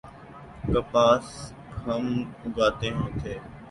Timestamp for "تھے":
3.19-3.33